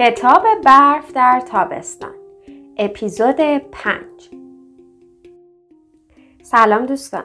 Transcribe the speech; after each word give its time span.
کتاب 0.00 0.46
برف 0.64 1.12
در 1.12 1.40
تابستان 1.40 2.14
اپیزود 2.76 3.36
5 3.36 4.30
سلام 6.42 6.86
دوستان. 6.86 7.24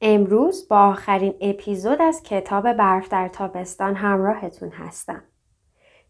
امروز 0.00 0.68
با 0.68 0.78
آخرین 0.78 1.34
اپیزود 1.40 2.02
از 2.02 2.22
کتاب 2.22 2.72
برف 2.72 3.08
در 3.08 3.28
تابستان 3.28 3.94
همراهتون 3.94 4.68
هستم. 4.68 5.22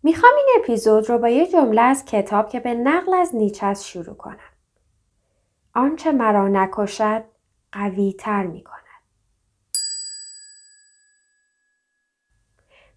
می‌خوام 0.02 0.32
این 0.36 0.48
اپیزود 0.62 1.10
رو 1.10 1.18
با 1.18 1.28
یه 1.28 1.46
جمله 1.46 1.82
از 1.82 2.04
کتاب 2.04 2.48
که 2.48 2.60
به 2.60 2.74
نقل 2.74 3.14
از 3.14 3.34
نیچز 3.34 3.82
شروع 3.82 4.16
کنم. 4.16 4.52
آنچه 5.74 6.12
مرا 6.12 6.48
نکشد 6.48 7.24
قوی 7.72 8.12
تر 8.12 8.46
می 8.46 8.64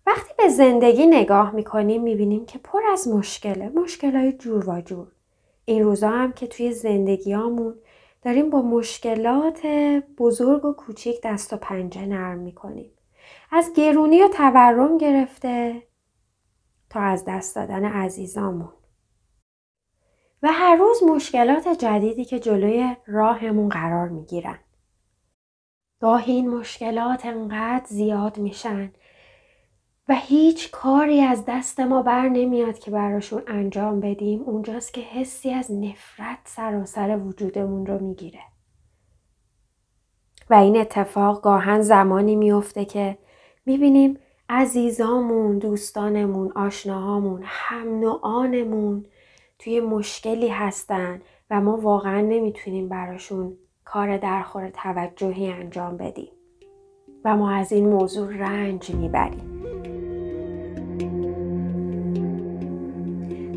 وقتی 0.06 0.34
به 0.38 0.50
زندگی 0.50 1.06
نگاه 1.06 1.56
می‌کنیم 1.56 2.04
می‌بینیم 2.04 2.46
که 2.46 2.60
پر 2.60 2.82
از 2.92 3.08
مشکله. 3.08 3.70
مشکلهای 3.70 4.34
جور 4.34 4.70
و 4.70 4.82
جور. 4.82 5.08
این 5.66 5.84
روزا 5.84 6.10
هم 6.10 6.34
که 6.34 6.48
توی 6.48 6.74
زندگیامون 6.74 7.76
داریم 8.22 8.50
با 8.50 8.62
مشکلات 8.62 9.66
بزرگ 10.18 10.66
و 10.66 10.74
کوچیک 10.74 11.22
دست 11.24 11.54
و 11.54 11.58
پنجه 11.58 12.06
نرم 12.06 12.40
می‌کنیم. 12.40 12.92
از 13.52 13.74
گرونی 13.76 14.24
و 14.24 14.28
تورم 14.28 14.98
گرفته 14.98 15.84
تا 16.90 17.00
از 17.00 17.26
دست 17.28 17.56
دادن 17.56 17.86
عزیزامون. 17.86 18.74
و 20.44 20.48
هر 20.52 20.76
روز 20.76 21.04
مشکلات 21.04 21.68
جدیدی 21.68 22.26
که 22.26 22.40
جلوی 22.40 22.96
راهمون 23.08 23.70
قرار 23.70 24.08
می‌گیرن. 24.08 24.60
گاهی 26.02 26.34
این 26.34 26.50
مشکلات 26.50 27.26
انقدر 27.26 27.86
زیاد 27.88 28.38
میشن 28.38 28.92
و 30.10 30.16
هیچ 30.16 30.72
کاری 30.72 31.22
از 31.22 31.44
دست 31.48 31.80
ما 31.80 32.02
بر 32.02 32.30
نمیاد 32.30 32.80
که 32.80 32.92
براشون 32.92 33.44
انجام 33.48 34.00
بدیم 34.00 34.42
اونجاست 34.42 34.94
که 34.94 35.02
حسی 35.02 35.52
از 35.52 35.72
نفرت 35.72 36.38
سراسر 36.46 37.18
وجودمون 37.18 37.86
رو 37.86 38.00
می‌گیره. 38.00 38.40
و 40.50 40.54
این 40.54 40.78
اتفاق 40.78 41.42
گاهن 41.42 41.82
زمانی 41.82 42.36
میفته 42.36 42.86
که 42.86 43.18
می‌بینیم 43.66 44.18
عزیزامون، 44.50 45.58
دوستانمون، 45.58 46.52
آشناهامون، 46.56 47.42
هم 47.44 48.00
نوعانمون 48.00 49.06
توی 49.60 49.80
مشکلی 49.80 50.48
هستن 50.48 51.22
و 51.50 51.62
ما 51.62 51.78
واقعا 51.78 52.22
نمی‌تونیم 52.22 52.90
براشون 52.90 53.58
کار 53.86 54.18
درخور 54.18 54.70
توجهی 54.70 55.48
انجام 55.48 55.98
بدیم. 55.98 56.32
و 57.26 57.38
ما 57.38 57.52
از 57.52 57.72
این 57.72 57.90
موضوع 57.90 58.38
رنج 58.38 58.90
می‌بریم. 58.90 59.65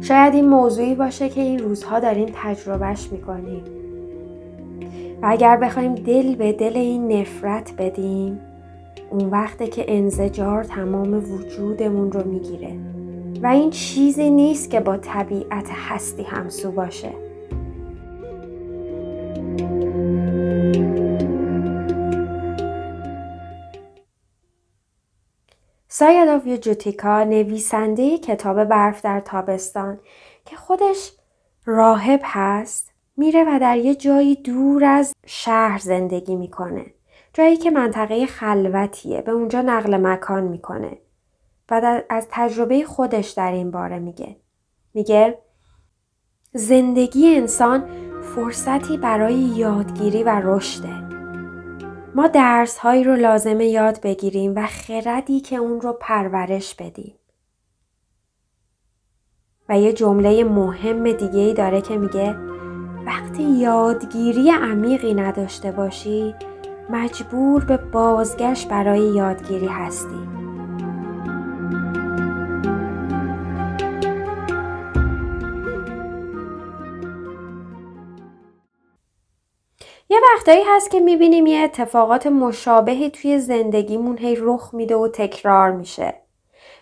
شاید 0.00 0.34
این 0.34 0.48
موضوعی 0.48 0.94
باشه 0.94 1.28
که 1.28 1.41
این 1.41 1.58
روزها 1.58 2.00
داریم 2.00 2.28
تجربهش 2.34 3.08
می‌کنیم. 3.12 3.64
و 5.22 5.27
اگر 5.30 5.56
بخوایم 5.56 5.94
دل 5.94 6.34
به 6.34 6.52
دل 6.52 6.77
این 6.77 7.12
نفرت 7.12 7.72
بدیم 7.78 8.41
اون 9.10 9.30
وقته 9.30 9.66
که 9.66 9.84
انزجار 9.88 10.64
تمام 10.64 11.32
وجودمون 11.32 12.12
رو 12.12 12.30
می‌گیره. 12.30 12.72
و 13.42 13.46
این 13.46 13.70
چیزی 13.70 14.30
نیست 14.30 14.70
که 14.70 14.80
با 14.80 14.96
طبیعت 14.96 15.66
هستی 15.88 16.22
همسو 16.22 16.70
باشه. 16.70 17.10
سایداویو 25.91 26.56
جوتیکا 26.56 27.25
نویسنده 27.25 28.19
کتاب 28.19 28.64
برف 28.64 29.03
در 29.03 29.20
تابستان 29.20 30.00
که 30.44 30.56
خودش 30.56 31.12
راهب 31.64 32.20
هست 32.25 32.92
میره 33.17 33.44
و 33.44 33.59
در 33.59 33.78
یه 33.78 33.94
جایی 33.94 34.37
دور 34.37 34.84
از 34.84 35.15
شهر 35.26 35.78
زندگی 35.78 36.37
می‌کنه. 36.37 36.87
جایی 37.32 37.56
که 37.56 37.71
منطقه 37.71 38.26
خلوتیه 38.26 39.22
به 39.22 39.32
اونجا 39.32 39.62
نقل 39.62 39.97
مکان 39.97 40.44
می‌کنه. 40.44 40.99
و 41.71 42.03
از 42.09 42.26
تجربه 42.31 42.84
خودش 42.84 43.31
در 43.31 43.53
این 43.53 43.70
باره 43.70 43.99
میگه. 43.99 44.37
میگه 44.94 45.38
زندگی 46.53 47.37
انسان 47.37 47.88
فرصتی 48.34 48.97
برای 48.97 49.34
یادگیری 49.34 50.22
و 50.22 50.41
رشده. 50.44 51.07
ما 52.19 52.27
درس 52.27 52.79
هایی 52.79 53.05
رو 53.05 53.17
لازمه 53.17 53.67
یاد 53.67 54.01
بگیریم 54.01 54.53
و 54.56 54.67
خردی 54.67 55.41
که 55.41 55.56
اون 55.56 55.81
رو 55.81 55.93
پرورش 55.93 56.75
بدیم. 56.75 57.15
و 59.69 59.81
یه 59.81 59.93
جمله 59.93 60.45
مهم 60.45 61.12
دیگه 61.12 61.41
ای 61.41 61.55
داره 61.55 61.81
که 61.81 61.99
میگه 61.99 62.37
وقتی 63.06 63.43
یادگیری 63.43 64.51
عمیقی 64.51 65.15
نداشته 65.15 65.73
باشی 65.73 66.34
مجبور 66.91 67.65
به 67.65 67.77
بازگشت 67.77 68.69
برای 68.69 69.00
یادگیری 69.00 69.67
هستی. 69.67 70.38
وقتایی 80.48 80.64
هست 80.66 80.91
که 80.91 81.00
می‌بینیم 81.00 81.47
یه 81.47 81.59
اتفاقات 81.60 82.26
مشابهی 82.26 83.10
توی 83.10 83.38
زندگیمون 83.38 84.19
هی 84.19 84.36
رخ 84.41 84.75
میده 84.75 84.97
و 84.97 85.09
تکرار 85.09 85.72
میشه. 85.72 86.14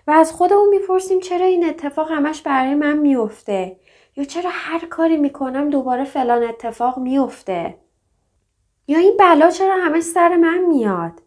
و 0.06 0.10
از 0.10 0.32
خودمون 0.32 0.68
می‌پرسیم 0.68 1.20
چرا 1.20 1.46
این 1.46 1.68
اتفاق 1.68 2.10
همش 2.10 2.42
برای 2.42 2.74
من 2.74 2.98
میفته 2.98 3.80
یا 4.16 4.24
چرا 4.24 4.50
هر 4.52 4.86
کاری 4.86 5.16
می‌کنم 5.16 5.70
دوباره 5.70 6.04
فلان 6.04 6.42
اتفاق 6.42 6.98
میفته 6.98 7.78
یا 8.86 8.98
این 8.98 9.16
بلا 9.16 9.50
چرا 9.50 9.74
همش 9.74 10.02
سر 10.02 10.36
من 10.36 10.58
میاد؟ 10.58 11.22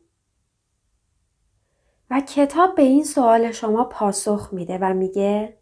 و 2.11 2.21
کتاب 2.21 2.75
به 2.75 2.81
این 2.81 3.03
سوال 3.03 3.51
شما 3.51 3.83
پاسخ 3.83 4.49
میده 4.51 4.77
و 4.81 4.93
میگه 4.93 5.57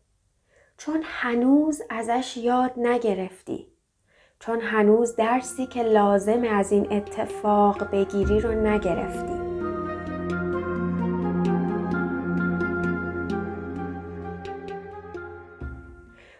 چون 0.77 1.01
هنوز 1.03 1.81
ازش 1.89 2.37
یاد 2.37 2.71
نگرفتی. 2.77 3.76
چون 4.39 4.61
هنوز 4.61 5.15
درسی 5.15 5.65
که 5.65 5.83
لازم 5.83 6.43
از 6.43 6.71
این 6.71 6.87
اتفاق 6.91 7.91
بگیری 7.91 8.39
رو 8.39 8.51
نگرفتی. 8.51 9.33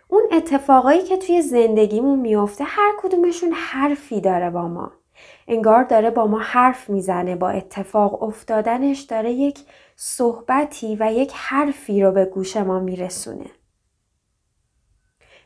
اون 0.08 0.24
اتفاقایی 0.32 1.04
که 1.04 1.18
توی 1.18 1.42
زندگیمون 1.42 2.20
میفته 2.20 2.64
هر 2.64 2.94
کدومشون 3.00 3.52
حرفی 3.52 4.22
داره 4.22 4.50
با 4.50 4.68
ما. 4.68 4.92
انگار 5.48 5.84
داره 5.84 6.10
با 6.10 6.28
ما 6.28 6.40
حرف 6.40 6.90
می‌زنه 6.90 7.36
با 7.36 7.50
اتفاق 7.50 8.24
افتادنش 8.24 9.02
داره 9.02 9.32
یک 9.32 9.60
صحبتی 9.96 10.98
و 11.00 11.14
یک 11.14 11.32
حرفی 11.36 12.02
رو 12.02 12.12
به 12.12 12.26
گوش 12.26 12.58
ما 12.58 12.80
میرسونه. 12.80 13.46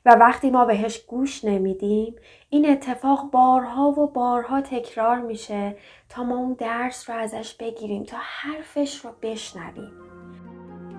و 0.05 0.15
وقتی 0.15 0.49
ما 0.49 0.65
بهش 0.65 1.05
گوش 1.05 1.45
نمیدیم 1.45 2.15
این 2.49 2.69
اتفاق 2.69 3.31
بارها 3.31 3.89
و 3.89 4.07
بارها 4.07 4.61
تکرار 4.61 5.17
میشه 5.17 5.75
تا 6.09 6.23
ما 6.23 6.35
اون 6.35 6.53
درس 6.53 7.09
رو 7.09 7.15
ازش 7.15 7.53
بگیریم 7.53 8.03
تا 8.03 8.17
حرفش 8.19 9.05
رو 9.05 9.09
بشنویم. 9.21 9.91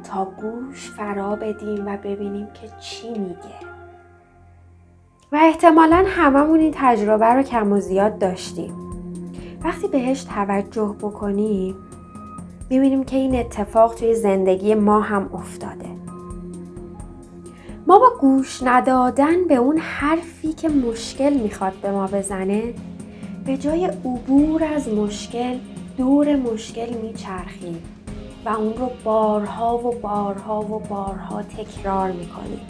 تا 0.05 0.25
گوش 0.25 0.91
فرا 0.91 1.37
بدیم 1.37 1.87
و 1.87 1.97
ببینیم 1.97 2.47
که 2.47 2.69
چی 2.81 3.09
میگه. 3.09 3.73
و 5.33 5.37
احتمالا 5.37 6.05
هممون 6.07 6.61
این 6.61 6.75
تجربه 6.77 7.27
رو 7.27 7.43
کم 7.43 7.73
و 7.73 7.81
زیاد 7.81 8.19
داشتیم. 8.19 8.75
وقتی 9.65 9.89
بهش 9.89 10.25
توجه 10.25 10.97
بکنیم 11.01 11.77
می‌بینیم 12.71 13.05
که 13.05 13.17
این 13.17 13.35
اتفاق 13.35 13.95
توی 13.95 14.15
زندگی 14.15 14.75
ما 14.75 15.01
هم 15.01 15.31
افتاده. 15.35 16.02
ما 17.93 17.99
با 17.99 18.11
گوش 18.21 18.63
ندادن 18.63 19.45
به 19.49 19.55
اون 19.55 19.79
حرفی 19.79 20.53
که 20.53 20.69
مشکل 20.69 21.33
می‌خواد 21.33 21.73
به 21.73 21.91
ما 21.91 22.07
بزنه 22.07 22.75
به 23.47 23.57
جای 23.57 23.85
عبور 23.85 24.65
از 24.65 24.89
مشکل 24.89 25.59
دور 25.97 26.37
مشکل 26.37 26.93
میچرخیم 26.93 27.83
و 28.45 28.49
اون 28.49 28.75
رو 28.75 28.91
بارها 29.05 29.79
و 29.79 30.01
بارها 30.01 30.61
و 30.61 30.79
بارها 30.79 31.43
تکرار 31.43 32.11
می‌کنیم. 32.13 32.61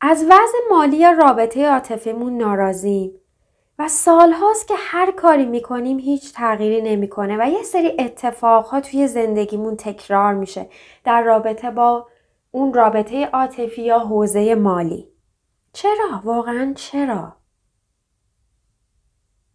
از 0.00 0.24
وضع 0.24 0.58
مالی 0.70 1.04
رابطه 1.18 1.66
عاطفیمون 1.66 2.36
ناراضیم. 2.36 3.10
و 3.78 3.88
سالهاست 3.88 4.68
که 4.68 4.74
هر 4.78 5.10
کاری 5.12 5.46
می‌کنیم 5.46 5.98
هیچ 5.98 6.34
تغییری 6.34 6.82
نمی‌کنه 6.82 7.36
و 7.40 7.48
یه 7.50 7.62
سری 7.62 7.96
اتفاقها 7.98 8.80
توی 8.80 9.08
زندگیمون 9.08 9.76
تکرار 9.76 10.34
میشه 10.34 10.68
در 11.04 11.22
رابطه 11.22 11.70
با 11.70 12.08
اون 12.50 12.74
رابطه 12.74 13.26
عاطفی 13.26 13.82
یا 13.82 13.98
حوزه 13.98 14.54
مالی 14.54 15.08
چرا 15.72 16.20
واقعا 16.24 16.72
چرا 16.76 17.36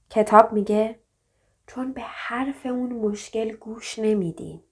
کتاب 0.10 0.54
میگه 0.54 1.00
چون 1.68 1.94
به 1.94 2.02
حرف 2.02 2.66
اون 2.66 2.94
مشکل 2.94 3.56
گوش 3.56 4.00
نمیدیم. 4.00 4.64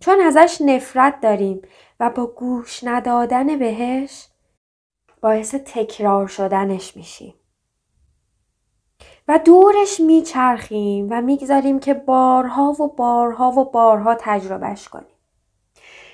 چون 0.00 0.20
ازش 0.20 0.58
نفرت 0.60 1.20
داریم 1.20 1.62
و 2.00 2.10
با 2.10 2.26
گوش 2.26 2.84
ندادن 2.84 3.58
بهش 3.58 4.28
باعث 5.20 5.54
تکرار 5.54 6.26
شدنش 6.26 6.96
میشیم. 6.96 7.34
و 9.32 9.38
دورش 9.38 10.00
میچرخیم 10.00 11.08
و 11.10 11.22
می‌گذاریم 11.22 11.80
که 11.80 11.94
بارها 11.94 12.76
و 12.80 12.88
بارها 12.88 13.50
و 13.50 13.64
بارها 13.64 14.14
تجربهش 14.14 14.88
کنیم. 14.88 15.14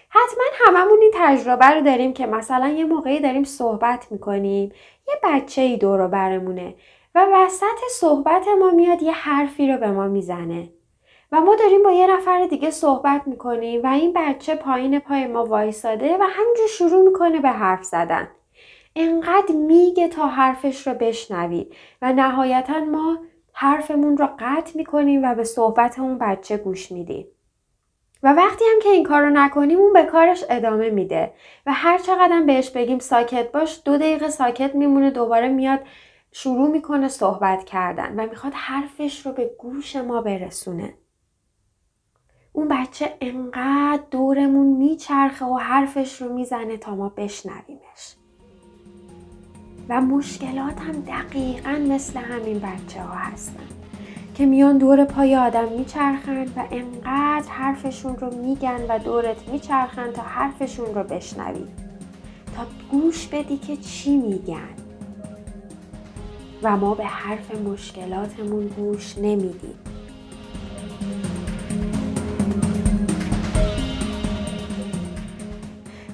حتما 0.08 0.44
هممون 0.52 0.98
این 1.02 1.12
تجربه 1.14 1.66
رو 1.66 1.80
داریم 1.80 2.12
که 2.12 2.26
مثلا 2.26 2.68
یه 2.68 2.84
موقعی 2.84 3.20
داریم 3.20 3.44
صحبت 3.44 4.06
می‌کنیم 4.12 4.72
یه 5.08 5.14
بچه 5.24 5.62
ای 5.62 5.76
دور 5.76 6.06
برمونه 6.06 6.74
و 7.14 7.26
وسط 7.32 7.78
صحبت 7.90 8.48
ما 8.60 8.70
میاد 8.70 9.02
یه 9.02 9.12
حرفی 9.12 9.72
رو 9.72 9.78
به 9.78 9.90
ما 9.90 10.08
می‌زنه 10.08 10.68
و 11.32 11.40
ما 11.40 11.54
داریم 11.54 11.82
با 11.82 11.92
یه 11.92 12.16
نفر 12.16 12.46
دیگه 12.46 12.70
صحبت 12.70 13.22
می‌کنیم 13.26 13.80
و 13.84 13.86
این 13.86 14.12
بچه 14.16 14.54
پایین 14.54 14.98
پای 14.98 15.26
ما 15.26 15.44
وایساده 15.44 16.16
و 16.16 16.22
همینجور 16.22 16.66
شروع 16.66 17.02
می‌کنه 17.08 17.40
به 17.40 17.48
حرف 17.48 17.84
زدن. 17.84 18.28
انقدر 18.96 19.54
میگه 19.54 20.08
تا 20.08 20.26
حرفش 20.26 20.86
رو 20.86 20.94
بشنوید 20.94 21.74
و 22.02 22.12
نهایتا 22.12 22.80
ما 22.84 23.18
حرفمون 23.52 24.16
رو 24.16 24.28
قطع 24.38 24.76
می‌کنیم 24.76 25.22
و 25.24 25.34
به 25.34 25.44
صحبت 25.44 25.98
اون 25.98 26.18
بچه 26.18 26.56
گوش 26.56 26.92
میدیم. 26.92 27.26
و 28.22 28.32
وقتی 28.32 28.64
هم 28.64 28.80
که 28.82 28.88
این 28.88 29.04
کار 29.04 29.22
رو 29.22 29.30
نکنیم 29.30 29.78
اون 29.78 29.92
به 29.92 30.04
کارش 30.04 30.44
ادامه 30.50 30.90
میده 30.90 31.32
و 31.66 31.72
هر 31.72 31.98
چقدر 31.98 32.42
بهش 32.42 32.70
بگیم 32.70 32.98
ساکت 32.98 33.52
باش 33.52 33.82
دو 33.84 33.96
دقیقه 33.96 34.28
ساکت 34.28 34.74
میمونه 34.74 35.10
دوباره 35.10 35.48
میاد 35.48 35.80
شروع 36.32 36.70
می‌کنه 36.70 37.08
صحبت 37.08 37.64
کردن 37.64 38.20
و 38.20 38.26
می‌خواد 38.26 38.52
حرفش 38.56 39.26
رو 39.26 39.32
به 39.32 39.50
گوش 39.58 39.96
ما 39.96 40.20
برسونه. 40.22 40.94
اون 42.52 42.68
بچه 42.68 43.16
انقدر 43.20 44.02
دورمون 44.10 44.66
میچرخه 44.66 45.44
و 45.44 45.56
حرفش 45.56 46.22
رو 46.22 46.34
می‌زنه 46.34 46.76
تا 46.76 46.94
ما 46.94 47.08
بشنویمش. 47.08 48.16
و 49.88 50.00
مشکلات 50.00 50.80
هم 50.80 51.00
دقیقا 51.00 51.70
مثل 51.70 52.18
همین 52.18 52.58
بچه 52.58 53.02
ها 53.02 53.14
هستن 53.14 53.66
که 54.34 54.46
میان 54.46 54.78
دور 54.78 55.04
پای 55.04 55.36
آدم 55.36 55.68
میچرخن 55.78 56.44
و 56.56 56.64
انقدر 56.70 57.48
حرفشون 57.48 58.16
رو 58.16 58.34
میگن 58.34 58.80
و 58.88 58.98
دورت 58.98 59.48
میچرخن 59.48 60.12
تا 60.12 60.22
حرفشون 60.22 60.94
رو 60.94 61.02
بشنوی. 61.02 61.64
تا 62.56 62.66
گوش 62.90 63.26
بدی 63.26 63.56
که 63.56 63.76
چی 63.76 64.16
میگن. 64.16 64.68
و 66.62 66.76
ما 66.76 66.94
به 66.94 67.04
حرف 67.04 67.54
مشکلاتمون 67.54 68.66
گوش 68.66 69.18
نمیدیم. 69.18 69.78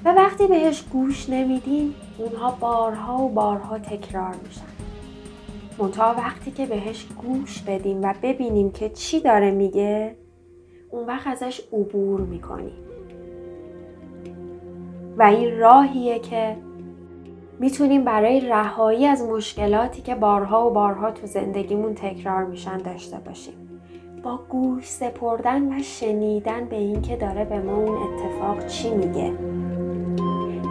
و 0.04 0.08
وقتی 0.08 0.46
بهش 0.46 0.82
گوش 0.82 1.28
نمیدیم 1.28 1.94
اونها 2.18 2.50
بارها 2.60 3.22
و 3.22 3.28
بارها 3.28 3.78
تکرار 3.78 4.34
میشن. 4.44 4.62
منتها 5.78 6.14
وقتی 6.14 6.50
که 6.50 6.66
بهش 6.66 7.06
گوش 7.18 7.62
بدیم 7.62 8.02
و 8.02 8.14
ببینیم 8.22 8.72
که 8.72 8.88
چی 8.88 9.20
داره 9.20 9.50
میگه 9.50 10.16
اون 10.90 11.06
وقت 11.06 11.26
ازش 11.26 11.60
عبور 11.72 12.20
می‌کنیم. 12.20 12.72
و 15.18 15.22
این 15.22 15.58
راهیه 15.58 16.18
که 16.18 16.56
می‌تونیم 17.58 18.04
برای 18.04 18.40
رهایی 18.40 19.06
از 19.06 19.22
مشکلاتی 19.22 20.02
که 20.02 20.14
بارها 20.14 20.66
و 20.66 20.72
بارها 20.72 21.10
تو 21.10 21.26
زندگیمون 21.26 21.94
تکرار 21.94 22.44
میشن 22.44 22.78
داشته 22.78 23.16
باشیم. 23.16 23.54
با 24.22 24.40
گوش 24.48 24.88
سپردن 24.88 25.78
و 25.78 25.82
شنیدن 25.82 26.64
به 26.64 26.76
اینکه 26.76 27.16
داره 27.16 27.44
به 27.44 27.60
ما 27.60 27.76
اون 27.76 27.96
اتفاق 28.02 28.66
چی 28.66 28.90
میگه. 28.90 29.32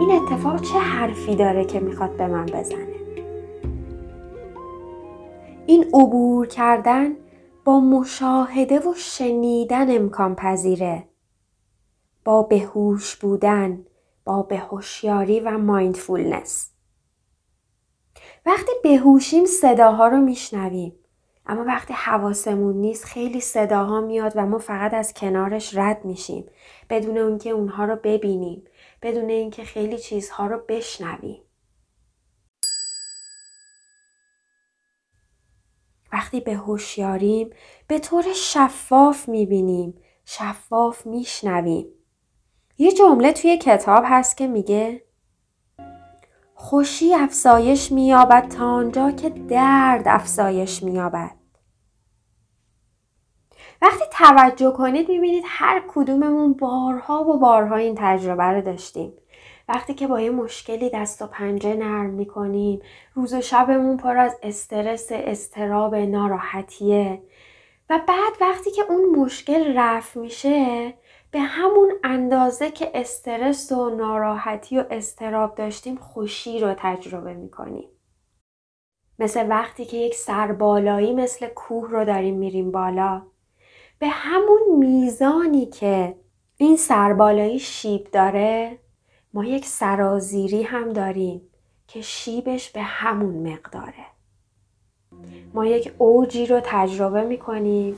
این 0.00 0.10
اتفاق 0.10 0.60
چه 0.60 0.78
حرفی 0.78 1.36
داره 1.36 1.64
که 1.64 1.80
می‌خواد 1.80 2.16
به 2.16 2.26
من 2.26 2.46
بزنه؟ 2.46 2.94
این 5.66 5.84
عبور 5.84 6.46
کردن 6.46 7.16
با 7.64 7.80
مشاهده 7.80 8.78
و 8.78 8.94
شنیدن 8.96 9.96
امکان 9.96 10.34
پذیره. 10.34 11.08
با 12.24 12.42
بهوش 12.42 13.16
بودن 13.16 13.84
با 14.24 14.42
بهوشیاری 14.42 15.40
و 15.40 15.58
مایندفولنس. 15.58 16.70
وقتی 18.46 18.72
بهوشیم 18.82 19.44
صداها 19.44 20.08
رو 20.08 20.16
میشنویم 20.16 20.92
اما 21.46 21.64
وقتی 21.64 21.92
حواسمون 21.92 22.76
نیست 22.76 23.04
خیلی 23.04 23.40
صداها 23.40 24.00
میاد 24.00 24.32
و 24.36 24.46
ما 24.46 24.58
فقط 24.58 24.94
از 24.94 25.14
کنارش 25.14 25.76
رد 25.76 26.04
میشیم 26.04 26.46
بدون 26.90 27.18
اونکه 27.18 27.50
اونها 27.50 27.84
رو 27.84 27.96
ببینیم. 27.96 28.62
بدون 29.04 29.30
اینکه 29.30 29.64
خیلی 29.64 29.98
چیزها 29.98 30.46
رو 30.46 30.62
بشنویم 30.68 31.42
وقتی 36.12 36.40
به 36.40 36.54
هوشیاریم 36.54 37.50
به 37.86 37.98
طور 37.98 38.24
شفاف 38.34 39.28
می‌بینیم 39.28 40.02
شفاف 40.24 41.06
میشنویم. 41.06 41.86
یه 42.78 42.92
جمله 42.92 43.32
توی 43.32 43.58
کتاب 43.58 44.04
هست 44.06 44.36
که 44.36 44.46
میگه 44.46 45.04
خوشی 46.54 47.14
افزایش 47.14 47.92
مییابد 47.92 48.48
تا 48.48 48.66
آنجا 48.66 49.10
که 49.10 49.30
درد 49.30 50.02
افزایش 50.06 50.82
مییابد. 50.82 51.43
وقتی 53.82 54.04
توجه 54.12 54.70
کنید 54.70 55.08
می‌بینید 55.08 55.44
هر 55.46 55.82
کدوممون 55.88 56.52
بارها 56.52 57.24
و 57.24 57.38
بارها 57.38 57.76
این 57.76 57.94
تجربه 57.98 58.44
رو 58.44 58.60
داشتیم. 58.60 59.12
وقتی 59.68 59.94
که 59.94 60.06
با 60.06 60.20
یه 60.20 60.30
مشکلی 60.30 60.90
دست 60.90 61.22
و 61.22 61.26
پنجه 61.26 61.74
نرم 61.74 62.10
می‌کنیم 62.10 62.80
روز 63.14 63.34
و 63.34 63.40
شبمون 63.40 63.96
پر 63.96 64.16
از 64.16 64.38
استرس 64.42 65.08
استراب 65.10 65.94
ناراحتیه. 65.94 67.22
و 67.90 68.00
بعد 68.08 68.32
وقتی 68.40 68.70
که 68.70 68.82
اون 68.88 69.18
مشکل 69.18 69.78
رفت 69.78 70.16
میشه 70.16 70.94
به 71.30 71.40
همون 71.40 71.92
اندازه 72.04 72.70
که 72.70 72.90
استرس 72.94 73.72
و 73.72 73.90
ناراحتی 73.90 74.78
و 74.78 74.84
استراب 74.90 75.54
داشتیم 75.54 75.96
خوشی 75.96 76.60
رو 76.60 76.74
تجربه 76.78 77.34
می‌کنیم. 77.34 77.88
مثل 79.18 79.48
وقتی 79.48 79.84
که 79.84 79.96
یک 79.96 80.14
سربالایی 80.14 81.14
مثل 81.14 81.46
کوه 81.46 81.90
رو 81.90 82.04
داریم 82.04 82.34
میریم 82.34 82.70
بالا. 82.70 83.22
به 84.04 84.10
همون 84.10 84.76
میزانی 84.78 85.66
که 85.66 86.16
این 86.56 86.76
سربالایی 86.76 87.58
شیب 87.58 88.08
داره 88.12 88.78
ما 89.34 89.44
یک 89.44 89.66
سرازیری 89.66 90.62
هم 90.62 90.92
داریم 90.92 91.40
که 91.88 92.00
شیبش 92.00 92.70
به 92.70 92.82
همون 92.82 93.52
مقداره. 93.52 94.06
ما 95.54 95.66
یک 95.66 95.92
اوجی 95.98 96.46
رو 96.46 96.60
تجربه 96.64 97.24
می‌کنیم 97.24 97.96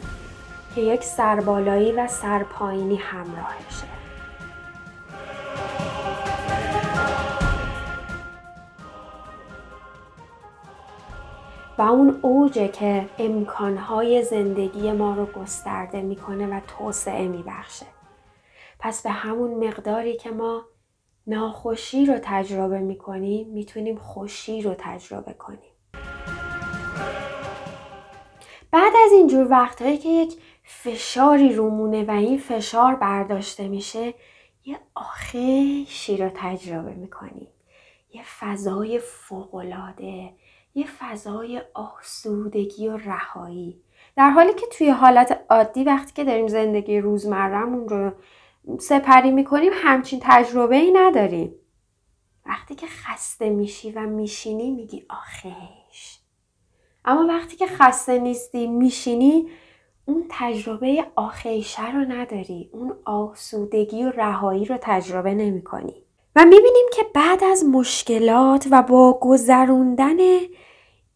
که 0.74 0.80
یک 0.80 1.04
سربالایی 1.04 1.92
و 1.92 2.08
سرپایینی 2.08 2.96
همراهشه. 2.96 3.95
و 11.78 11.82
اون 11.82 12.18
اوجه 12.22 12.68
که 12.68 13.08
امکانهای 13.18 14.22
زندگی 14.22 14.92
ما 14.92 15.14
رو 15.14 15.26
گسترده 15.26 16.02
می‌کنه 16.02 16.46
و 16.46 16.60
توسعه 16.78 17.28
میبخشه. 17.28 17.86
پس 18.78 19.02
به 19.02 19.10
همون 19.10 19.66
مقداری 19.66 20.16
که 20.16 20.30
ما 20.30 20.64
ناخوشی 21.26 22.06
رو 22.06 22.18
تجربه 22.22 22.78
می‌کنیم 22.78 23.48
می‌تونیم 23.48 23.96
خوشی 23.96 24.62
رو 24.62 24.74
تجربه 24.78 25.32
کنیم. 25.32 25.72
بعد 28.70 28.92
از 29.06 29.12
اینجور 29.12 29.50
وقتهایی 29.50 29.98
که 29.98 30.08
یک 30.08 30.34
فشاری 30.64 31.52
رومونه 31.52 32.04
و 32.04 32.10
این 32.10 32.38
فشار 32.38 32.94
برداشته 32.94 33.68
میشه 33.68 34.14
یه 34.64 34.78
آخیشی 34.94 36.16
رو 36.16 36.30
تجربه 36.34 36.94
می‌کنیم. 36.94 37.48
یه 38.14 38.22
فضای 38.40 38.98
فوقلاده 38.98 40.32
یه 40.76 40.86
فضای 40.86 41.62
آسودگی 41.74 42.88
و 42.88 42.96
رهایی. 42.96 43.80
در 44.16 44.30
حالی 44.30 44.54
که 44.54 44.66
توی 44.66 44.90
حالت 44.90 45.40
عادی 45.50 45.84
وقتی 45.84 46.12
که 46.12 46.24
داریم 46.24 46.48
زندگی 46.48 47.00
روزمرهمون 47.00 47.88
رو 47.88 48.12
سپری 48.78 49.30
می‌کنیم 49.30 49.72
همچین 49.74 50.20
تجربه 50.22 50.76
ای 50.76 50.92
نداریم. 50.92 51.54
وقتی 52.46 52.74
که 52.74 52.86
خسته 52.86 53.50
میشی 53.50 53.92
و 53.92 54.00
میشینی 54.00 54.70
میگی 54.70 55.06
آخیش 55.08 56.20
اما 57.04 57.26
وقتی 57.26 57.56
که 57.56 57.66
خسته 57.66 58.18
نیستی 58.18 58.66
میشینی 58.66 59.48
اون 60.04 60.24
تجربه 60.28 61.06
آخیشه 61.16 61.92
رو 61.92 62.00
نداری. 62.00 62.70
اون 62.72 62.96
آسودگی 63.04 64.04
و 64.04 64.10
رهایی 64.10 64.64
رو 64.64 64.78
تجربه 64.80 65.34
نمی 65.34 65.62
کنی. 65.62 66.05
و 66.36 66.44
می‌بینیم 66.44 66.86
که 66.92 67.02
بعد 67.14 67.44
از 67.44 67.64
مشکلات 67.64 68.68
و 68.70 68.82
با 68.82 69.18
گذروندن 69.22 70.16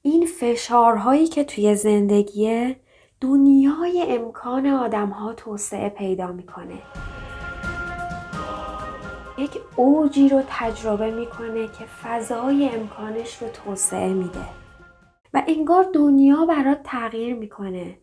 این 0.03 0.27
فشارهایی 0.27 1.27
که 1.27 1.45
توی 1.45 1.75
زندگیه 1.75 2.77
دنیای 3.21 4.05
امکان 4.09 4.67
آدم 4.67 5.09
ها 5.09 5.33
توسعه 5.33 5.89
پیدا 5.89 6.33
می‌کنه. 6.33 6.79
یک 9.39 9.50
اوجی 9.77 10.29
رو 10.29 10.43
تجربه 10.49 11.11
می‌کنه 11.11 11.67
که 11.67 11.85
فضای 12.03 12.69
امکانش 12.69 13.43
رو 13.43 13.49
توسعه 13.49 14.12
میده 14.12 14.45
و 15.35 15.43
انگار 15.47 15.87
دنیا 15.93 16.47
برات 16.47 16.81
تغییر 16.85 17.35
می‌کنه. 17.35 17.99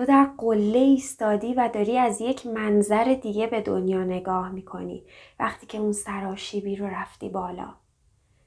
تو 0.00 0.06
در 0.06 0.28
قله 0.38 0.78
ایستادی 0.78 1.54
و 1.54 1.70
داری 1.74 1.98
از 1.98 2.20
یک 2.20 2.46
منظر 2.46 3.14
دیگه 3.22 3.46
به 3.46 3.60
دنیا 3.60 4.04
نگاه 4.04 4.52
می‌کنی 4.52 5.02
وقتی 5.40 5.66
که 5.66 5.78
اون 5.78 5.92
سراشیبی 5.92 6.76
رو 6.76 6.86
رفتی 6.86 7.28
بالا. 7.28 7.68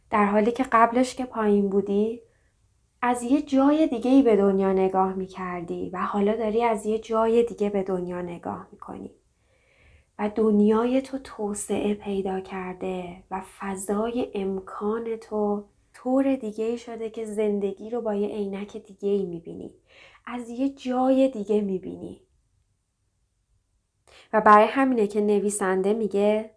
در 0.09 0.25
حالی 0.25 0.51
که 0.51 0.65
قبلش 0.71 1.15
که 1.15 1.25
پایین 1.25 1.69
بودی 1.69 2.21
از 3.01 3.23
یه 3.23 3.41
جای 3.41 3.87
دیگه 3.87 4.11
ای 4.11 4.21
به 4.21 4.35
دنیا 4.35 4.73
نگاه 4.73 5.13
می‌کردی 5.13 5.89
و 5.89 5.97
حالا 5.97 6.35
داری 6.35 6.63
از 6.63 6.85
یه 6.85 6.99
جای 6.99 7.43
دیگه 7.43 7.69
به 7.69 7.83
دنیا 7.83 8.21
نگاه 8.21 8.67
می‌کنی. 8.71 9.11
و 10.19 10.29
دنیای 10.35 11.01
تو 11.01 11.17
توسعه 11.17 11.93
پیدا 11.93 12.39
کرده 12.39 13.23
و 13.31 13.41
فضای 13.59 14.31
امکان 14.33 15.15
تو 15.15 15.63
طور 15.93 16.35
دیگه 16.35 16.77
شده 16.77 17.09
که 17.09 17.25
زندگی 17.25 17.89
رو 17.89 18.01
با 18.01 18.15
یه 18.15 18.27
عینک 18.27 18.77
دیگه 18.77 19.09
ای 19.09 19.25
می‌بینی. 19.25 19.73
از 20.25 20.49
یه 20.49 20.69
جای 20.69 21.29
دیگه 21.29 21.61
می‌بینی 21.61 22.21
و 24.33 24.41
برای 24.41 24.67
همینه 24.67 25.07
که 25.07 25.21
نویسنده 25.21 25.93
میگه 25.93 26.49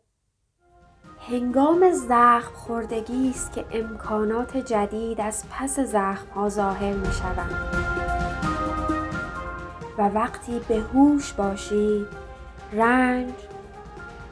هنگام 1.18 1.90
زخم 1.90 2.54
خوردگی 2.54 3.30
است 3.30 3.52
که 3.52 3.64
امکانات 3.72 4.56
جدید 4.56 5.20
از 5.20 5.44
پس 5.50 5.80
زخم 5.80 6.28
ها 6.34 6.48
ظاهر 6.48 6.92
می. 6.92 7.06
و 9.98 10.08
وقتی 10.08 10.60
به 10.68 10.76
هوش 10.76 11.32
باشی 11.32 12.06
رنج 12.72 13.34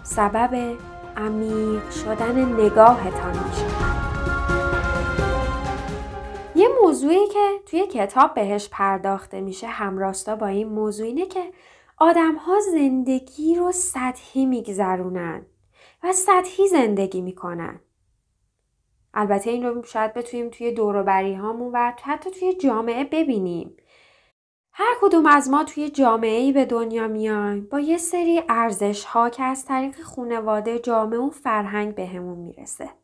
سبب 0.02 0.76
عمیق 1.16 1.90
شدن 1.90 2.60
نگاهتان 2.60 3.30
می 3.30 3.54
شود. 3.56 3.83
موضوعی 7.04 7.26
که 7.26 7.61
توی 7.66 7.87
کتاب 7.87 8.34
بهش 8.34 8.68
پرداخته 8.68 9.40
میشه 9.40 9.66
همراستا 9.66 10.37
با 10.37 10.46
این 10.46 10.68
موضوع 10.68 11.06
اینه 11.06 11.26
که 11.26 11.52
آدم 11.99 12.34
ها 12.34 12.61
زندگی 12.61 13.54
رو 13.54 13.73
سطحی 13.73 14.46
میگذرونن 14.46 15.46
و 16.02 16.12
سطحی 16.12 16.68
زندگی 16.68 17.20
می‌کنن. 17.20 17.80
البته 19.14 19.50
این 19.50 19.66
رو 19.66 19.82
شاید 19.82 20.14
بتونیم 20.14 20.50
توی 20.50 20.73
دوروبری 20.73 21.34
هامون 21.34 21.73
و 21.73 21.92
حتی 22.02 22.30
توی 22.30 22.54
جامعه 22.54 23.04
ببینیم. 23.04 23.76
هر 24.73 24.94
کدوم 25.00 25.26
از 25.26 25.50
ما 25.50 25.64
توی 25.64 25.90
جامعه 25.90 26.40
ای 26.40 26.52
به 26.52 26.64
دنیا 26.64 27.08
میایم 27.08 27.68
با 27.70 27.80
یه 27.80 27.99
سری 27.99 28.42
ارزش 28.49 29.04
ها 29.04 29.30
که 29.30 29.42
از 29.42 29.64
طریق 29.64 30.02
خونواده 30.02 30.78
جامعه 30.78 31.18
و 31.18 31.30
فرهنگ 31.30 31.94
بهمون 31.94 32.38
می‌رسه. 32.38 33.03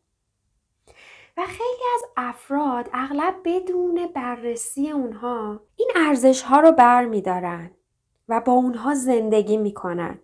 خیلی 1.47 1.85
از 1.94 2.02
افراد 2.16 2.90
اغلب 2.92 3.35
بدون 3.44 4.06
بررسی 4.14 4.90
اونها 4.90 5.61
این 5.76 5.90
ارزش 5.97 6.42
ها 6.42 6.61
رو 6.61 6.73
بر 6.73 7.04
می 7.04 7.23
دارن 7.23 7.70
و 8.28 8.40
با 8.40 8.52
اونها 8.52 8.94
زندگی 8.94 9.56
می‌کنن 9.56 10.18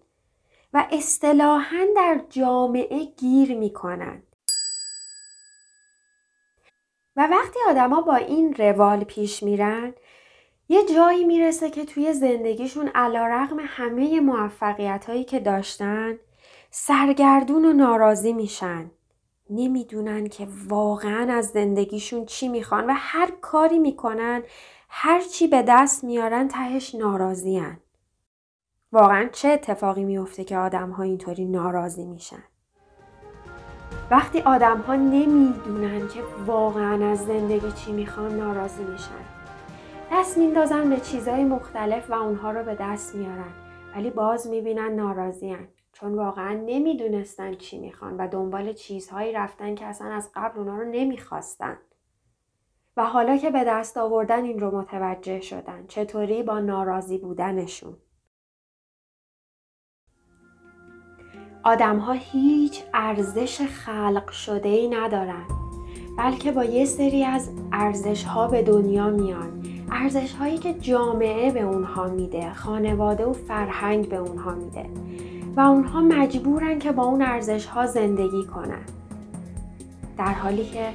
و 0.72 0.86
اصطلاحا 0.92 1.86
در 1.96 2.20
جامعه 2.30 3.04
گیر 3.04 3.58
می‌کنن. 3.58 4.22
و 7.16 7.26
وقتی 7.26 7.58
آدما 7.68 8.00
با 8.00 8.14
این 8.14 8.54
روال 8.54 9.04
پیش 9.04 9.42
میرن 9.42 9.94
یه 10.68 10.84
جایی 10.84 11.24
می‌رسه 11.24 11.70
که 11.70 11.84
توی 11.84 12.12
زندگیشون 12.12 12.88
علا 12.88 13.26
رقم 13.26 13.56
همه 13.60 14.20
موفقیت 14.20 15.04
هایی 15.08 15.24
که 15.24 15.40
داشتن 15.40 16.18
سرگردون 16.70 17.64
و 17.64 17.72
ناراضی 17.72 18.32
میشن. 18.32 18.90
نمی‌دونن 19.50 20.28
که 20.28 20.48
واقعا 20.68 21.32
از 21.32 21.46
زندگیشون 21.48 22.24
چی 22.24 22.48
می‌خوان 22.48 22.86
و 22.86 22.92
هر 22.96 23.30
کاری 23.40 23.78
می‌کنن 23.78 24.42
هر 24.88 25.20
چی 25.20 25.46
به 25.48 25.62
دست 25.62 26.04
میارن 26.04 26.48
تهش 26.48 26.94
ناراضیان. 26.94 27.76
واقعا 28.92 29.28
چه 29.32 29.48
اتفاقی 29.48 30.04
میفته 30.04 30.44
که 30.44 30.56
آدم 30.56 30.90
ها 30.90 31.02
اینطوری 31.02 31.44
ناراضی 31.44 32.04
میشن 32.04 32.42
وقتی 34.10 34.40
آدم 34.40 34.80
ها 34.80 34.94
نمی‌دونن 34.94 36.08
که 36.08 36.20
واقعا 36.46 37.10
از 37.10 37.26
زندگی 37.26 37.72
چی 37.72 37.92
می‌خوان 37.92 38.36
ناراضی 38.36 38.84
میشن 38.84 39.24
دست 40.12 40.38
میندازن 40.38 40.90
به 40.90 40.96
چیزهای 41.00 41.44
مختلف 41.44 42.10
و 42.10 42.14
اونها 42.14 42.50
رو 42.50 42.64
به 42.64 42.76
دست 42.80 43.14
میارن 43.14 43.52
ولی 43.96 44.10
باز 44.10 44.46
می‌بینن 44.46 44.92
ناراضیان 44.92 45.68
چون 46.00 46.14
واقعا 46.14 46.52
نمی‌دونستن 46.66 47.54
چی 47.54 47.78
می‌خوان 47.78 48.16
و 48.16 48.28
دنبال 48.28 48.72
چیزهایی 48.72 49.32
رفتن 49.32 49.74
که 49.74 49.86
اصلا 49.86 50.12
از 50.12 50.30
قبل 50.34 50.58
اونا 50.58 50.76
رو 50.76 50.90
نمی‌خواستن. 50.90 51.78
و 52.96 53.04
حالا 53.04 53.36
که 53.36 53.50
به 53.50 53.64
دست 53.64 53.96
آوردن 53.96 54.44
این 54.44 54.60
رو 54.60 54.78
متوجه 54.78 55.40
شدن 55.40 55.86
چطوری 55.88 56.42
با 56.42 56.60
ناراضی 56.60 57.18
بودنشون؟ 57.18 57.96
آدم 61.64 61.98
ها 61.98 62.12
هیچ 62.12 62.82
ارزش 62.94 63.60
خلق 63.60 64.30
شده 64.30 64.68
ای 64.68 64.88
ندارن 64.88 65.44
بلکه 66.18 66.52
با 66.52 66.64
یه 66.64 66.84
سری 66.84 67.24
از 67.24 67.50
ارزش 67.72 68.24
ها 68.24 68.48
به 68.48 68.62
دنیا 68.62 69.10
میان. 69.10 69.62
ارزش 69.92 70.34
هایی 70.34 70.58
که 70.58 70.74
جامعه 70.74 71.52
به 71.52 71.60
اونها 71.60 72.08
میده 72.08 72.52
خانواده 72.52 73.26
و 73.26 73.32
فرهنگ 73.32 74.08
به 74.08 74.16
اونها 74.16 74.54
میده. 74.54 74.90
و 75.56 75.60
اونها 75.60 76.00
مجبورن 76.00 76.78
که 76.78 76.92
با 76.92 77.04
اون 77.04 77.22
ارزش 77.22 77.66
ها 77.66 77.86
زندگی 77.86 78.44
کنن. 78.54 78.84
در 80.18 80.32
حالی 80.32 80.64
که 80.64 80.88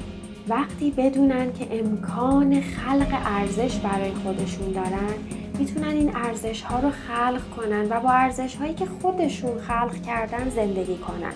وقتی 0.47 0.91
بدونن 0.91 1.53
که 1.53 1.79
امکان 1.79 2.61
خلق 2.61 3.17
ارزش 3.25 3.79
برای 3.79 4.11
خودشون 4.13 4.71
دارن 4.71 5.13
می‌تونن 5.59 5.87
این 5.87 6.15
ارزش 6.15 6.61
ها 6.61 6.79
رو 6.79 6.89
خلق 6.89 7.41
کنن 7.57 7.87
و 7.89 7.99
با 7.99 8.09
ارزش 8.09 8.55
هایی 8.55 8.73
که 8.73 8.85
خودشون 9.01 9.59
خلق 9.59 10.01
کردن 10.01 10.49
زندگی 10.49 10.97
کنن. 10.97 11.33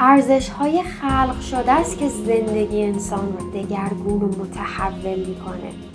ارزش 0.00 0.48
های 0.48 0.82
خلق 0.82 1.40
شده 1.40 1.72
است 1.72 1.98
که 1.98 2.08
زندگی 2.08 2.82
انسان 2.82 3.38
رو 3.38 3.50
دگرگون 3.50 4.22
و 4.22 4.26
متحول 4.26 5.18
می‌کنه. 5.28 5.91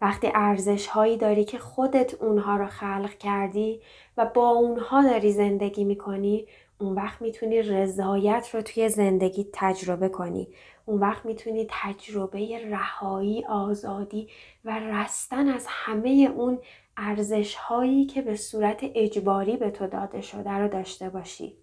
وقتی 0.00 0.30
ارزش 0.34 0.86
هایی 0.86 1.16
داری 1.16 1.44
که 1.44 1.58
خودت 1.58 2.14
اونها 2.22 2.56
رو 2.56 2.66
خلق 2.66 3.10
کردی 3.10 3.80
و 4.16 4.26
با 4.26 4.48
اونها 4.48 5.02
داری 5.02 5.32
زندگی 5.32 5.84
می‌کنی 5.84 6.46
اون 6.78 6.94
وقت 6.94 7.22
می‌تونی 7.22 7.62
رضایت 7.62 8.48
رو 8.54 8.62
توی 8.62 8.88
زندگی 8.88 9.46
تجربه 9.52 10.08
کنی. 10.08 10.48
اون 10.86 11.00
وقت 11.00 11.26
می‌تونی 11.26 11.66
تجربه 11.70 12.68
رهایی 12.70 13.44
آزادی 13.44 14.28
و 14.64 14.78
رستن 14.78 15.48
از 15.48 15.66
همه 15.68 16.32
اون 16.36 16.58
ارزش 16.96 17.54
هایی 17.54 18.06
که 18.06 18.22
به 18.22 18.36
صورت 18.36 18.80
اجباری 18.82 19.56
به 19.56 19.70
تو 19.70 19.86
داده 19.86 20.20
شده 20.20 20.50
رو 20.50 20.68
داشته 20.68 21.08
باشی. 21.08 21.56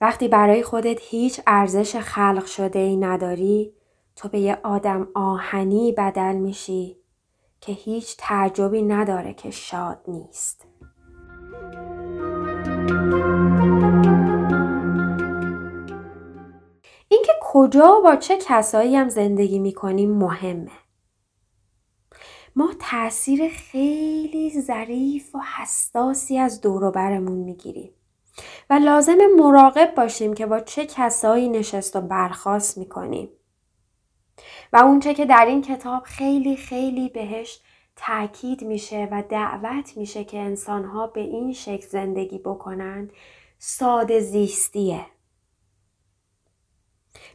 وقتی 0.00 0.28
برای 0.28 0.62
خودت 0.62 0.98
هیچ 1.02 1.40
ارزش 1.46 1.96
خلق 1.96 2.44
شده 2.44 2.78
ای 2.78 2.96
نداری 2.96 3.72
تو 4.16 4.28
به 4.28 4.40
یه 4.40 4.58
آدم 4.62 5.08
آهنی 5.14 5.92
بدل 5.92 6.36
میشی 6.36 6.96
که 7.60 7.72
هیچ 7.72 8.16
تعجبی 8.18 8.82
نداره 8.82 9.34
که 9.34 9.50
شاد 9.50 10.00
نیست. 10.08 10.66
اینکه 17.08 17.32
کجا 17.42 17.98
و 17.98 18.02
با 18.02 18.16
چه 18.16 18.36
کسایی 18.36 18.96
هم 18.96 19.08
زندگی 19.08 19.58
می‌کنیم 19.58 20.10
مهمه. 20.10 20.70
ما 22.56 22.70
تاثیر 22.80 23.48
خیلی 23.48 24.60
ظریف 24.60 25.34
و 25.34 25.38
حساسی 25.56 26.38
از 26.38 26.60
دوروبرمون 26.60 27.38
می‌گیریم 27.38 27.90
و 28.70 28.74
لازم 28.74 29.18
مراقب 29.38 29.94
باشیم 29.96 30.34
که 30.34 30.46
با 30.46 30.60
چه 30.60 30.86
کسایی 30.86 31.48
نشست 31.48 31.96
و 31.96 32.00
برخواست 32.00 32.78
می‌کنیم. 32.78 33.28
و 34.72 34.76
اونچه 34.76 35.14
که 35.14 35.26
در 35.26 35.46
این 35.46 35.62
کتاب 35.62 36.02
خیلی 36.02 36.56
خیلی 36.56 37.08
بهش 37.08 37.60
تاکید 37.96 38.64
میشه 38.64 39.08
و 39.12 39.22
دعوت 39.28 39.96
میشه 39.96 40.24
که 40.24 40.38
انسانها 40.38 41.06
به 41.06 41.20
این 41.20 41.52
شکل 41.52 41.86
زندگی 41.86 42.38
بکنند 42.38 43.12
ساده 43.58 44.20
زیستیه 44.20 45.06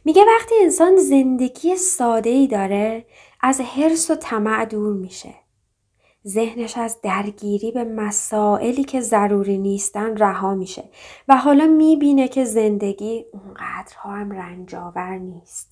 میگه 0.04 0.24
وقتی 0.24 0.54
انسان 0.62 0.96
زندگی 0.96 1.76
ساده 1.76 2.30
ای 2.30 2.46
داره 2.46 3.06
از 3.40 3.60
حرس 3.60 4.10
و 4.10 4.14
طمع 4.14 4.64
دور 4.64 4.96
میشه 4.96 5.34
ذهنش 6.26 6.78
از 6.78 7.00
درگیری 7.02 7.72
به 7.72 7.84
مسائلی 7.84 8.84
که 8.84 9.00
ضروری 9.00 9.58
نیستن 9.58 10.16
رها 10.16 10.54
میشه 10.54 10.84
و 11.28 11.36
حالا 11.36 11.66
می‌بینه 11.66 12.28
که 12.28 12.44
زندگی 12.44 13.24
اونقدرها 13.32 14.10
هم 14.10 14.30
رنجاور 14.30 15.18
نیست. 15.18 15.71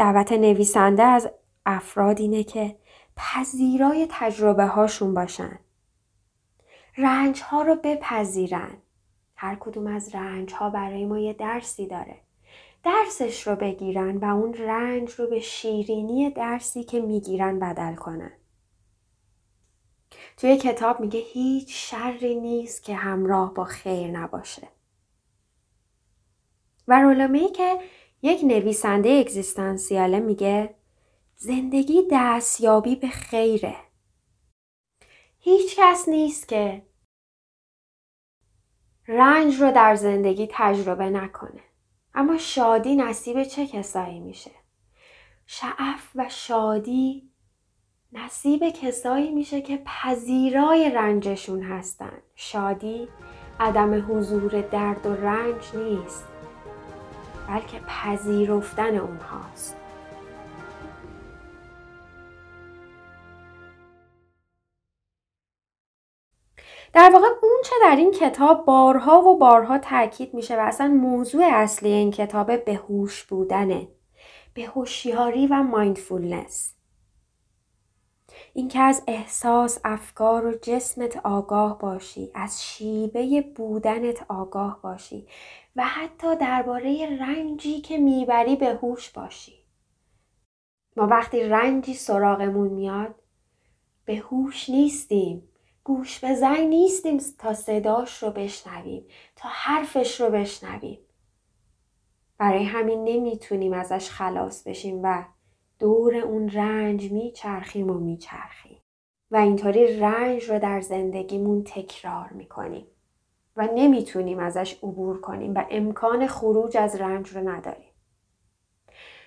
دعوت 0.00 0.32
نویسنده 0.32 1.02
از 1.02 1.30
افراد 1.66 2.20
اینه 2.20 2.44
که 2.44 2.76
پذیرای 3.16 4.06
تجربه 4.10 4.66
هاشون 4.66 5.14
باشن. 5.14 5.58
رنج 6.98 7.42
ها 7.42 7.62
رو 7.62 7.76
بپذیرن. 7.84 8.76
هر 9.36 9.56
کدوم 9.60 9.86
از 9.86 10.14
رنج 10.14 10.54
ها 10.54 10.70
برای 10.70 11.06
ما 11.06 11.18
یه 11.18 11.32
درسی 11.32 11.86
داره. 11.86 12.16
درسش 12.84 13.46
رو 13.46 13.56
بگیرن 13.56 14.16
و 14.16 14.24
اون 14.24 14.54
رنج 14.54 15.10
رو 15.10 15.26
به 15.26 15.40
شیرینی 15.40 16.30
درسی 16.30 16.84
که 16.84 17.00
می‌گیرن 17.00 17.58
بدل 17.58 17.94
کنن. 17.94 18.32
توی 20.36 20.56
کتاب 20.56 21.00
میگه 21.00 21.20
هیچ 21.20 21.68
شری 21.90 22.34
نیست 22.34 22.82
که 22.82 22.94
همراه 22.94 23.54
با 23.54 23.64
خیر 23.64 24.10
نباشه. 24.10 24.68
و 26.88 27.02
رولومی 27.02 27.52
که 27.52 27.78
یک 28.22 28.44
نویسنده 28.44 29.10
اگزیستانسیاله 29.10 30.20
میگه 30.20 30.74
زندگی 31.36 32.02
دستیابی 32.10 32.96
به 32.96 33.08
خیره. 33.08 33.76
هیچ 35.38 35.76
کس 35.78 36.08
نیست 36.08 36.48
که 36.48 36.82
رنج 39.08 39.60
رو 39.60 39.72
در 39.72 39.94
زندگی 39.94 40.48
تجربه 40.50 41.10
نکنه. 41.10 41.60
اما 42.14 42.38
شادی 42.38 42.96
نصیب 42.96 43.42
چه 43.42 43.66
کسایی 43.66 44.20
میشه؟ 44.20 44.50
شعف 45.46 46.10
و 46.14 46.28
شادی 46.28 47.30
نصیب 48.12 48.68
کسایی 48.68 49.30
میشه 49.30 49.60
که 49.60 49.82
پذیرای 49.86 50.90
رنجشون 50.90 51.62
هستن. 51.62 52.22
شادی 52.34 53.08
عدم 53.60 54.06
حضور 54.08 54.60
درد 54.60 55.06
و 55.06 55.14
رنج 55.14 55.76
نیست 55.76 56.29
بلکه 57.50 57.80
پذیرفتن 57.86 58.96
اونهاست. 58.96 59.76
در 66.92 67.10
واقع 67.14 67.26
اون 67.42 67.60
چه 67.64 67.74
در 67.82 67.96
این 67.96 68.10
کتاب 68.10 68.64
بارها 68.64 69.22
و 69.22 69.38
بارها 69.38 69.78
تاکید 69.78 70.34
میشه 70.34 70.56
و 70.56 70.60
اصلا 70.60 70.88
موضوع 70.88 71.44
اصلی 71.52 71.88
این 71.92 72.10
کتاب 72.10 72.64
بهوش 72.64 73.24
بودنه 73.24 73.88
به 74.54 74.62
هوشیاری 74.62 75.46
و 75.46 75.62
مایندفولنس 75.62 76.79
اینکه 78.54 78.80
از 78.80 79.02
احساس 79.06 79.78
افکار 79.84 80.46
و 80.46 80.52
جسمت 80.62 81.16
آگاه 81.16 81.78
باشی 81.78 82.30
از 82.34 82.64
شیوه 82.64 83.40
بودنت 83.40 84.26
آگاه 84.28 84.82
باشی 84.82 85.26
و 85.76 85.84
حتی 85.84 86.36
درباره 86.36 87.18
رنجی 87.20 87.80
که 87.80 87.98
می‌بری 87.98 88.56
به 88.56 88.74
هوش 88.74 89.10
باشی. 89.10 89.54
ما 90.96 91.06
وقتی 91.06 91.42
رنجی 91.42 91.94
سراغمون 91.94 92.68
میاد 92.68 93.14
به 94.04 94.16
هوش 94.16 94.70
نیستیم. 94.70 95.48
گوش 95.84 96.18
به 96.18 96.34
زنگ 96.34 96.68
نیستیم 96.68 97.18
تا 97.38 97.54
صداش 97.54 98.22
رو 98.22 98.30
بشنویم 98.30 99.04
تا 99.36 99.48
حرفش 99.52 100.20
رو 100.20 100.30
بشنویم. 100.30 100.98
برای 102.38 102.64
همین 102.64 103.04
نمی‌تونیم 103.04 103.72
ازش 103.72 104.10
خلاص 104.10 104.62
بشیم 104.62 105.00
و 105.02 105.24
دور 105.80 106.16
اون 106.16 106.48
رنج 106.48 107.12
میچرخیم 107.12 107.90
و 107.90 107.94
میچرخیم. 107.94 108.78
و 109.30 109.36
اینطوری 109.36 110.00
رنج 110.00 110.50
رو 110.50 110.58
در 110.58 110.80
زندگیمون 110.80 111.64
تکرار 111.64 112.28
می‌کنیم. 112.32 112.86
و 113.56 113.68
نمی‌تونیم 113.74 114.38
ازش 114.38 114.74
عبور 114.82 115.20
کنیم 115.20 115.54
و 115.54 115.64
امکان 115.70 116.26
خروج 116.26 116.76
از 116.76 116.96
رنج 116.96 117.28
رو 117.28 117.48
نداریم. 117.48 117.92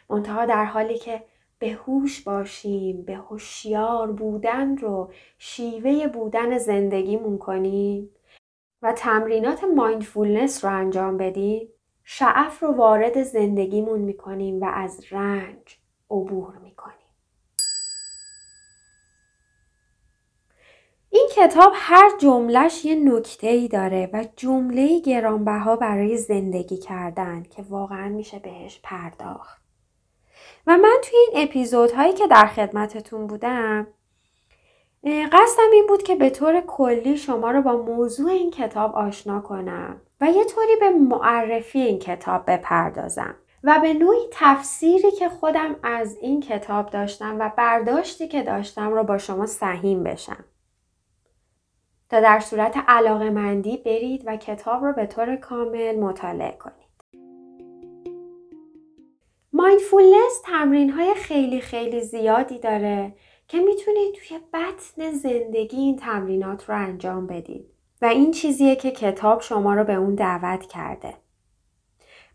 منتها 0.09 0.45
در 0.45 0.65
حالی 0.65 0.97
که 0.97 1.23
به 1.59 1.69
هوش 1.69 2.21
باشیم 2.21 3.01
به 3.01 3.15
هوشیار 3.15 4.11
بودن 4.11 4.77
رو 4.77 5.11
شیوه 5.37 6.07
بودن 6.07 6.57
زندگیمون 6.57 7.37
کنیم 7.37 8.09
و 8.81 8.93
تمرینات 8.93 9.63
مایندفولنس 9.63 10.65
رو 10.65 10.71
انجام 10.71 11.17
بدیم 11.17 11.69
شعف 12.03 12.63
رو 12.63 12.71
وارد 12.71 13.23
زندگیمون 13.23 13.99
می‌کنیم 13.99 14.61
و 14.61 14.65
از 14.65 15.05
رنج 15.11 15.82
عبور 16.09 16.57
می‌کنیم 16.57 16.97
این 21.09 21.29
کتاب 21.31 21.71
هر 21.75 22.11
جملهش 22.17 22.85
یه 22.85 22.95
نکته 22.95 23.47
ای 23.47 23.67
داره 23.67 24.09
و 24.13 24.25
جمله 24.35 24.99
گرانبها 24.99 25.75
برای 25.75 26.17
زندگی 26.17 26.77
کردن 26.77 27.43
که 27.43 27.61
واقعا 27.69 28.09
میشه 28.09 28.39
بهش 28.39 28.79
پرداخت. 28.83 29.63
و 30.67 30.77
من 30.77 30.97
توی 31.03 31.19
این 31.19 31.47
اپیزودهایی 31.47 32.13
که 32.13 32.27
در 32.27 32.47
خدمتتون 32.47 33.27
بودم 33.27 33.87
قصدم 35.05 35.71
این 35.73 35.87
بود 35.87 36.03
که 36.03 36.15
به 36.15 36.29
طور 36.29 36.61
کلی 36.61 37.17
شما 37.17 37.51
رو 37.51 37.61
با 37.61 37.77
موضوع 37.77 38.31
این 38.31 38.51
کتاب 38.51 38.95
آشنا 38.95 39.39
کنم 39.39 40.01
و 40.21 40.25
یه 40.25 40.43
طوری 40.45 40.75
به 40.79 40.89
معرفی 40.89 41.79
این 41.79 41.99
کتاب 41.99 42.43
بپردازم 42.47 43.35
و 43.63 43.79
به 43.81 43.93
نوعی 43.93 44.27
تفسیری 44.31 45.11
که 45.11 45.29
خودم 45.29 45.75
از 45.83 46.17
این 46.21 46.41
کتاب 46.41 46.89
داشتم 46.89 47.35
و 47.39 47.51
برداشتی 47.57 48.27
که 48.27 48.43
داشتم 48.43 48.93
رو 48.93 49.03
با 49.03 49.17
شما 49.17 49.45
سهیم 49.45 50.03
بشم. 50.03 50.43
تا 52.09 52.21
در 52.21 52.39
صورت 52.39 52.77
علاقه 52.87 53.29
مندی 53.29 53.77
برید 53.77 54.23
و 54.25 54.37
کتاب 54.37 54.83
رو 54.83 54.93
به 54.93 55.05
طور 55.05 55.35
کامل 55.35 55.99
مطالعه 55.99 56.57
کنید. 56.57 56.83
mindfulness 59.53 60.41
تمرین 60.45 60.89
های 60.89 61.13
خیلی 61.15 61.61
خیلی 61.61 62.01
زیادی 62.01 62.59
داره 62.59 63.15
که 63.47 63.59
می‌تونید 63.59 64.13
توی 64.13 64.39
بطن 64.53 65.11
زندگی 65.11 65.77
این 65.77 65.97
تمرینات 65.97 66.69
رو 66.69 66.75
انجام 66.75 67.27
بدید 67.27 67.65
و 68.01 68.05
این 68.05 68.31
چیزیه 68.31 68.75
که 68.75 68.91
کتاب 68.91 69.41
شما 69.41 69.73
رو 69.73 69.83
به 69.83 69.93
اون 69.93 70.15
دعوت 70.15 70.65
کرده. 70.65 71.22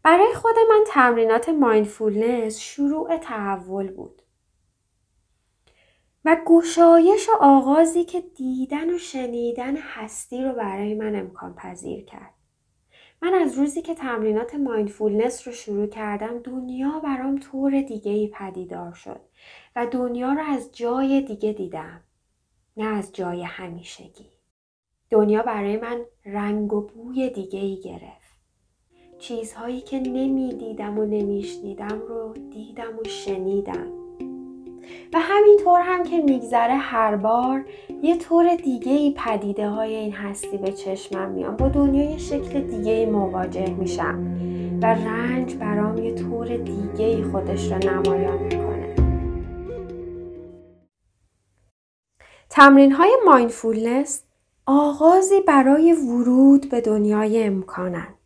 برای 0.03 0.35
خود 0.35 0.55
من 0.71 0.85
تمرینات 0.87 1.49
mindfulness 1.49 2.59
شروع 2.59 3.17
تحول 3.17 3.91
بود. 3.91 4.23
و 6.25 6.37
گشایش 6.47 7.29
و 7.29 7.33
آغازی 7.41 8.05
که 8.05 8.21
دیدن 8.21 8.95
و 8.95 8.99
شنیدن 8.99 9.77
هستی 9.77 10.45
رو 10.45 10.53
برای 10.53 10.95
من 10.95 11.17
امکان 11.17 11.55
پذیر 11.55 12.05
کرد. 12.05 12.35
من 13.23 13.35
از 13.35 13.59
روزی 13.59 13.83
که 13.83 13.95
تمرینات 13.95 14.55
مایندفولنس 14.55 15.49
رو 15.49 15.55
شروع 15.55 15.87
کردم 15.87 16.39
دنیا 16.39 17.01
برام 17.01 17.39
طور 17.39 17.81
دیگه 17.81 18.13
ای 18.13 18.29
پدیدار 18.29 18.93
شد 18.93 19.21
و 19.77 19.87
دنیا 19.87 20.33
رو 20.33 20.43
از 20.43 20.73
جای 20.73 21.21
دیگه 21.21 21.53
دیدم 21.53 22.01
نه 22.77 22.85
از 22.85 23.13
جای 23.13 23.43
همیشگی 23.43 24.31
دنیا 25.11 25.43
برای 25.43 25.77
من 25.77 26.01
رنگ 26.25 26.73
و 26.73 26.81
بوی 26.81 27.31
دیگه 27.31 27.59
ای 27.59 27.81
گرفت 27.81 28.28
چیزهایی 29.19 29.81
که 29.81 30.01
نمی‌دیدم 30.01 30.99
و 30.99 31.05
نمیشنیدم 31.05 32.03
رو 32.09 32.35
دیدم 32.51 32.99
و 32.99 33.09
شنیدم. 33.09 33.87
و 35.13 35.19
همینطور 35.21 35.81
هم 35.81 36.03
که 36.03 36.21
میگذره 36.21 36.75
هر 36.75 37.17
بار 37.17 37.65
یه 38.03 38.17
طور 38.17 38.57
دیگه 38.57 38.93
ای 38.93 39.15
پدیده 39.17 39.69
های 39.69 39.95
این 39.95 40.13
هستی 40.13 40.57
به 40.57 40.73
چشمم 40.73 41.31
میان. 41.31 41.57
با 41.57 41.69
دنیای 41.69 42.19
شکل 42.19 42.61
دیگه 42.61 42.93
ای 42.93 43.07
مواجه 43.07 43.71
میشم. 43.71 44.37
و 44.83 44.87
رنج 44.87 45.55
برام 45.55 45.99
یه 45.99 46.15
طور 46.15 46.57
دیگه 46.57 47.05
ای 47.05 47.23
خودش 47.23 47.73
رو 47.73 47.79
نمایان 47.79 48.43
می‌کنه. 48.43 48.95
تمرین 52.51 52.93
های 52.93 53.17
مایندفولنس 53.27 54.25
آغازی 54.67 55.41
برای 55.41 55.93
ورود 55.93 56.71
به 56.71 56.81
دنیای 56.81 57.45
امکانن. 57.45 58.18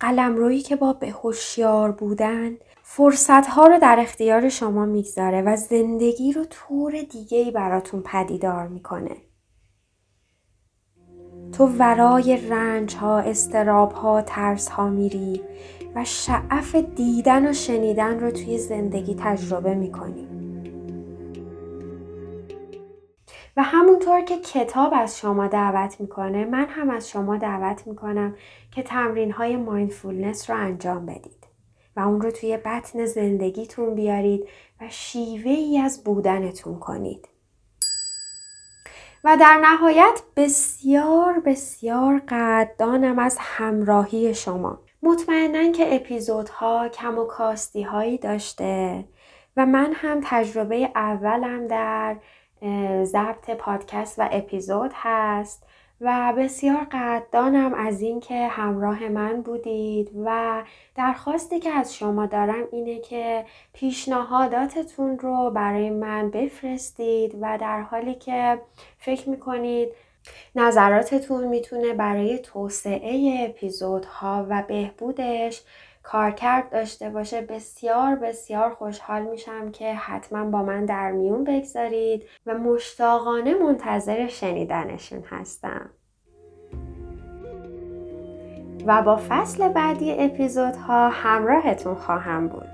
قلمرویی 0.00 0.62
که 0.62 0.76
با 0.76 0.92
به 0.92 1.10
هوشیار 1.10 1.92
بودن 1.92 2.56
فرصت 2.82 3.46
ها 3.46 3.66
رو 3.66 3.78
در 3.78 3.96
اختیار 4.00 4.48
شما 4.48 4.86
می‌گذاره 4.86 5.42
و 5.42 5.56
زندگی 5.56 6.32
رو 6.32 6.44
طور 6.50 6.92
دیگه 7.10 7.38
ای 7.38 7.50
براتون 7.50 8.02
پدیدار 8.02 8.68
می‌کنه. 8.68 9.16
تو 11.52 11.66
ورای 11.66 12.36
رنج 12.36 12.96
ها، 12.96 13.18
استراب 13.18 13.92
ها، 13.92 14.22
ترس 14.22 14.68
ها 14.68 14.88
میری 14.88 15.40
و 15.94 16.04
شعف 16.04 16.74
دیدن 16.74 17.50
و 17.50 17.52
شنیدن 17.52 18.20
رو 18.20 18.30
توی 18.30 18.58
زندگی 18.58 19.16
تجربه 19.18 19.74
می‌کنی. 19.74 20.35
و 23.56 23.62
همونطور 23.62 24.20
که 24.20 24.38
کتاب 24.38 24.92
از 24.96 25.18
شما 25.18 25.46
دعوت 25.46 26.00
می‌کنه 26.00 26.44
من 26.44 26.66
هم 26.66 26.90
از 26.90 27.10
شما 27.10 27.36
دعوت 27.36 27.86
می‌کنم 27.86 28.36
که 28.70 28.82
تمرین 28.82 29.32
های 29.32 29.56
مایندفولنس 29.56 30.50
رو 30.50 30.56
انجام 30.56 31.06
بدید. 31.06 31.46
و 31.96 32.00
اون 32.00 32.20
رو 32.20 32.30
توی 32.30 32.56
بطن 32.56 33.06
زندگیتون 33.06 33.94
بیارید 33.94 34.48
و 34.80 34.84
شیوه 34.88 35.50
ای 35.50 35.78
از 35.78 36.04
بودنتون 36.04 36.78
کنید. 36.78 37.28
و 39.24 39.36
در 39.40 39.60
نهایت 39.62 40.22
بسیار 40.36 41.40
بسیار 41.40 42.22
قدردانم 42.28 43.18
از 43.18 43.36
همراهی 43.40 44.34
شما. 44.34 44.78
مطمئنا 45.02 45.72
که 45.72 45.94
اپیزودها 45.94 46.88
کم 46.88 47.18
و 47.18 47.24
کاستی 47.24 47.82
هایی 47.82 48.18
داشته 48.18 49.04
و 49.56 49.66
من 49.66 49.92
هم 49.94 50.20
تجربه 50.24 50.90
اولم 50.94 51.66
در 51.66 52.16
ضبط 53.04 53.50
پادکست 53.50 54.18
و 54.18 54.28
اپیزود 54.32 54.90
هست 54.94 55.66
و 56.00 56.34
بسیار 56.38 56.86
قدردانم 56.92 57.74
از 57.74 58.00
اینکه 58.00 58.46
همراه 58.46 59.08
من 59.08 59.42
بودید 59.42 60.10
و 60.24 60.62
درخواستی 60.94 61.60
که 61.60 61.70
از 61.70 61.96
شما 61.96 62.26
دارم 62.26 62.64
اینه 62.72 62.98
که 62.98 63.44
پیشنهاداتتون 63.72 65.18
رو 65.18 65.50
برای 65.50 65.90
من 65.90 66.30
بفرستید 66.30 67.34
و 67.40 67.58
در 67.60 67.80
حالی 67.80 68.14
که 68.14 68.60
فکر 68.98 69.28
می‌کنید 69.28 69.88
نظراتتون 70.54 71.46
می‌تونه 71.46 71.92
برای 71.94 72.38
توسعه 72.38 73.46
اپیزودها 73.48 74.46
و 74.48 74.62
بهبودش 74.68 75.62
کارکرد 76.06 76.70
داشته 76.70 77.10
باشه 77.10 77.40
بسیار 77.40 78.14
بسیار 78.14 78.70
خوشحال 78.70 79.22
میشم 79.22 79.70
که 79.70 79.94
حتما 79.94 80.44
با 80.44 80.62
من 80.62 80.84
در 80.84 81.12
میون 81.12 81.44
بگذارید 81.44 82.22
و 82.46 82.54
مشتاقانه 82.54 83.54
منتظر 83.54 84.26
شنیدنشون 84.26 85.22
هستم. 85.30 85.90
و 88.86 89.02
با 89.02 89.20
فصل 89.28 89.68
بعدی 89.68 90.12
اپیزودها 90.12 91.08
همراهتون 91.08 91.94
خواهم 91.94 92.48
بود. 92.48 92.70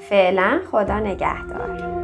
فعلا 0.00 0.60
خدا 0.70 1.00
نگهدار. 1.00 2.02